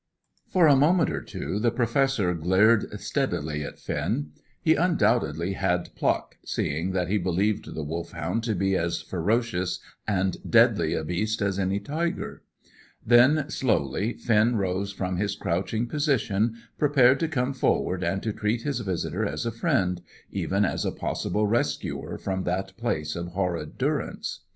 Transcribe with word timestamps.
For 0.47 0.65
a 0.65 0.75
moment 0.75 1.11
or 1.11 1.21
two 1.21 1.59
the 1.59 1.69
Professor 1.69 2.33
glared 2.33 2.99
steadily 2.99 3.63
at 3.63 3.77
Finn. 3.77 4.31
He 4.59 4.73
undoubtedly 4.73 5.53
had 5.53 5.93
pluck, 5.93 6.37
seeing 6.43 6.89
that 6.93 7.07
he 7.07 7.19
believed 7.19 7.75
the 7.75 7.83
Wolfhound 7.83 8.43
to 8.45 8.55
be 8.55 8.75
as 8.75 8.99
ferocious 9.03 9.79
and 10.07 10.37
deadly 10.49 10.95
a 10.95 11.03
beast 11.03 11.39
as 11.43 11.59
any 11.59 11.79
tiger. 11.79 12.41
Then, 13.05 13.47
slowly, 13.51 14.13
Finn 14.13 14.55
rose 14.55 14.91
from 14.91 15.17
his 15.17 15.35
crouching 15.35 15.85
position, 15.85 16.55
prepared 16.79 17.19
to 17.19 17.27
come 17.27 17.53
forward 17.53 18.01
and 18.03 18.23
to 18.23 18.33
treat 18.33 18.63
his 18.63 18.79
visitor 18.79 19.23
as 19.23 19.45
a 19.45 19.51
friend, 19.51 20.01
even 20.31 20.65
as 20.65 20.83
a 20.83 20.91
possible 20.91 21.45
rescuer 21.45 22.17
from 22.17 22.41
that 22.45 22.75
place 22.75 23.15
of 23.15 23.33
horrid 23.33 23.77
durance. 23.77 24.39